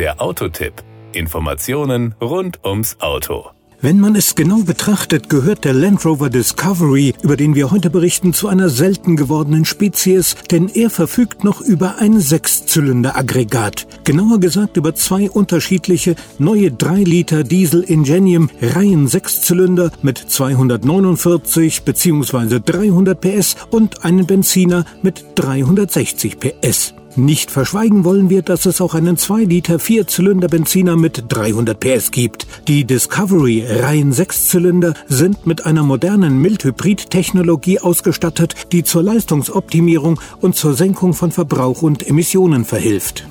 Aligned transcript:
Der 0.00 0.18
Autotipp. 0.22 0.72
Informationen 1.12 2.14
rund 2.22 2.64
ums 2.64 2.96
Auto. 3.00 3.50
Wenn 3.82 4.00
man 4.00 4.16
es 4.16 4.34
genau 4.34 4.62
betrachtet, 4.62 5.28
gehört 5.28 5.66
der 5.66 5.74
Land 5.74 6.06
Rover 6.06 6.30
Discovery, 6.30 7.12
über 7.20 7.36
den 7.36 7.54
wir 7.54 7.70
heute 7.70 7.90
berichten, 7.90 8.32
zu 8.32 8.48
einer 8.48 8.70
selten 8.70 9.16
gewordenen 9.16 9.66
Spezies, 9.66 10.36
denn 10.50 10.70
er 10.70 10.88
verfügt 10.88 11.44
noch 11.44 11.60
über 11.60 11.96
ein 11.98 12.18
Sechszylinder-Aggregat. 12.18 13.86
Genauer 14.04 14.40
gesagt 14.40 14.78
über 14.78 14.94
zwei 14.94 15.28
unterschiedliche 15.28 16.14
neue 16.38 16.70
3 16.70 17.02
Liter 17.02 17.44
Diesel 17.44 17.82
Ingenium 17.82 18.48
Reihen 18.62 19.06
Sechszylinder 19.06 19.92
mit 20.00 20.16
249 20.16 21.82
bzw. 21.82 22.58
300 22.64 23.20
PS 23.20 23.54
und 23.70 24.02
einen 24.02 24.24
Benziner 24.24 24.86
mit 25.02 25.26
360 25.34 26.38
PS. 26.40 26.94
Nicht 27.16 27.50
verschweigen 27.50 28.04
wollen 28.04 28.30
wir, 28.30 28.42
dass 28.42 28.66
es 28.66 28.80
auch 28.80 28.94
einen 28.94 29.16
2 29.16 29.44
Liter 29.44 29.78
Vierzylinder-Benziner 29.78 30.96
mit 30.96 31.24
300 31.28 31.78
PS 31.78 32.10
gibt. 32.12 32.46
Die 32.68 32.84
Discovery 32.84 33.64
Reihen 33.68 34.12
6-Zylinder 34.12 34.94
sind 35.08 35.46
mit 35.46 35.66
einer 35.66 35.82
modernen 35.82 36.38
Mild-Hybrid-Technologie 36.40 37.80
ausgestattet, 37.80 38.54
die 38.72 38.84
zur 38.84 39.02
Leistungsoptimierung 39.02 40.20
und 40.40 40.54
zur 40.54 40.74
Senkung 40.74 41.12
von 41.14 41.32
Verbrauch 41.32 41.82
und 41.82 42.06
Emissionen 42.06 42.64
verhilft. 42.64 43.26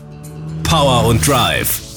Power 0.64 1.08
und 1.08 1.26
Drive 1.26 1.89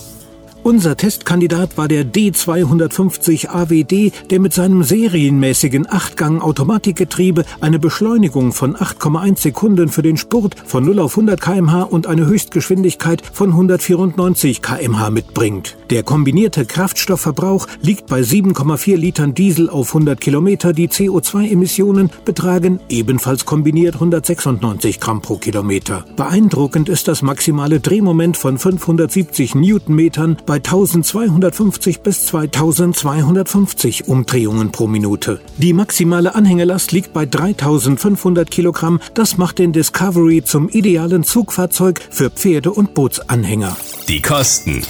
unser 0.62 0.96
Testkandidat 0.96 1.76
war 1.76 1.88
der 1.88 2.04
D250 2.04 3.48
AWD, 3.48 4.12
der 4.30 4.40
mit 4.40 4.52
seinem 4.52 4.82
serienmäßigen 4.82 5.90
Achtgang-Automatikgetriebe 5.90 7.44
eine 7.60 7.78
Beschleunigung 7.78 8.52
von 8.52 8.76
8,1 8.76 9.40
Sekunden 9.40 9.88
für 9.88 10.02
den 10.02 10.16
Spurt 10.16 10.54
von 10.64 10.84
0 10.84 10.98
auf 11.00 11.12
100 11.12 11.40
kmh 11.40 11.82
und 11.82 12.06
eine 12.06 12.26
Höchstgeschwindigkeit 12.26 13.22
von 13.32 13.50
194 13.50 14.62
kmh 14.62 15.10
mitbringt. 15.10 15.76
Der 15.90 16.02
kombinierte 16.02 16.64
Kraftstoffverbrauch 16.64 17.66
liegt 17.82 18.06
bei 18.06 18.20
7,4 18.20 18.96
Litern 18.96 19.34
Diesel 19.34 19.68
auf 19.68 19.88
100 19.88 20.20
Kilometer. 20.20 20.72
Die 20.72 20.88
CO2-Emissionen 20.88 22.10
betragen 22.24 22.80
ebenfalls 22.88 23.44
kombiniert 23.44 23.94
196 23.94 25.00
Gramm 25.00 25.20
pro 25.20 25.36
Kilometer. 25.36 26.04
Beeindruckend 26.16 26.88
ist 26.88 27.08
das 27.08 27.22
maximale 27.22 27.80
Drehmoment 27.80 28.36
von 28.36 28.58
570 28.58 29.54
Newtonmetern 29.54 30.36
bei 30.46 30.51
1250 30.54 32.00
bis 32.00 32.26
2250 32.26 34.08
Umdrehungen 34.08 34.72
pro 34.72 34.86
Minute. 34.86 35.40
Die 35.58 35.72
maximale 35.72 36.34
Anhängelast 36.34 36.92
liegt 36.92 37.12
bei 37.12 37.26
3500 37.26 38.50
Kilogramm. 38.50 39.00
Das 39.14 39.38
macht 39.38 39.58
den 39.58 39.72
Discovery 39.72 40.42
zum 40.44 40.68
idealen 40.68 41.24
Zugfahrzeug 41.24 42.00
für 42.10 42.30
Pferde- 42.30 42.72
und 42.72 42.94
Bootsanhänger. 42.94 43.76
Die 44.08 44.20
Kosten. 44.20 44.82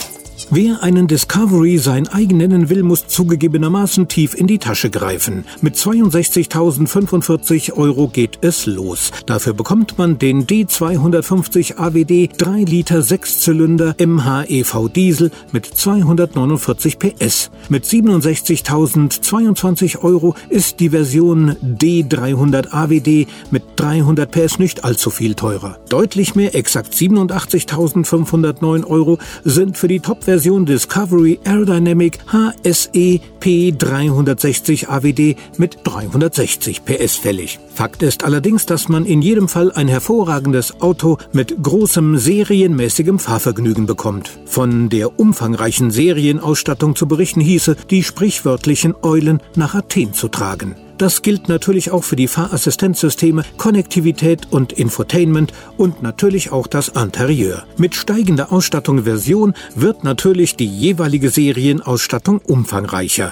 Wer 0.55 0.83
einen 0.83 1.07
Discovery 1.07 1.79
sein 1.79 2.09
eigen 2.09 2.37
nennen 2.37 2.69
will, 2.69 2.83
muss 2.83 3.07
zugegebenermaßen 3.07 4.09
tief 4.09 4.35
in 4.35 4.47
die 4.47 4.59
Tasche 4.59 4.91
greifen. 4.91 5.47
Mit 5.63 5.77
62.045 5.77 7.73
Euro 7.73 8.09
geht 8.09 8.41
es 8.43 8.67
los. 8.67 9.13
Dafür 9.25 9.55
bekommt 9.55 9.97
man 9.97 10.19
den 10.19 10.47
D250 10.47 11.79
AWD 11.79 12.29
3 12.37 12.65
Liter 12.65 13.01
6 13.01 13.41
Zylinder 13.41 13.97
MHEV 13.99 14.91
Diesel 14.95 15.31
mit 15.53 15.65
249 15.65 16.99
PS. 16.99 17.51
Mit 17.71 17.87
67.022 17.87 20.03
Euro 20.03 20.35
ist 20.51 20.81
die 20.81 20.91
Version 20.91 21.57
D300 21.63 22.73
AWD 22.73 23.27
mit 23.51 23.63
300 23.77 24.31
PS 24.31 24.59
nicht 24.59 24.85
allzu 24.85 25.09
viel 25.09 25.35
teurer. 25.35 25.79
Deutlich 25.89 26.35
mehr, 26.35 26.55
exakt 26.55 26.93
87.509 26.93 28.85
Euro, 28.85 29.17
sind 29.45 29.79
für 29.79 29.89
die 29.89 30.01
Top-Version 30.01 30.42
Version 30.43 30.65
Discovery 30.65 31.37
Aerodynamic 31.45 32.17
HSE 32.27 33.21
P360 33.43 34.89
AWD 34.89 35.37
mit 35.57 35.79
360 35.83 36.85
PS 36.85 37.17
fällig. 37.17 37.59
Fakt 37.75 38.03
ist 38.03 38.23
allerdings, 38.25 38.67
dass 38.67 38.89
man 38.89 39.05
in 39.05 39.21
jedem 39.21 39.49
Fall 39.49 39.73
ein 39.73 39.89
hervorragendes 39.89 40.81
Auto 40.81 41.19
mit 41.33 41.61
großem 41.61 42.19
serienmäßigem 42.19 43.19
Fahrvergnügen 43.19 43.87
bekommt. 43.87 44.39
Von 44.47 44.89
der 44.91 45.19
umfangreichen 45.19 45.91
Serienausstattung 45.91 46.95
zu 46.95 47.09
berichten 47.09 47.41
hieße, 47.41 47.77
die 47.91 48.05
sprichwörtlichen 48.05 48.95
Eulen 49.03 49.41
nach 49.57 49.75
Athen 49.75 50.13
zu 50.13 50.29
tragen. 50.29 50.77
Das 51.03 51.23
gilt 51.23 51.49
natürlich 51.49 51.91
auch 51.91 52.05
für 52.05 52.15
die 52.15 52.29
Fahrassistenzsysteme, 52.29 53.43
Konnektivität 53.57 54.53
und 54.53 54.73
Infotainment 54.73 55.53
und 55.77 56.01
natürlich 56.01 56.53
auch 56.53 56.69
das 56.69 56.87
Interieur. 56.89 57.65
Mit 57.77 57.97
steigender 57.97 58.53
Ausstattungsversion 58.53 59.55
wird 59.75 60.05
natürlich 60.05 60.55
die 60.55 60.69
jeweilige 60.69 61.31
Serienausstattung 61.31 62.39
umfangreicher. 62.39 63.32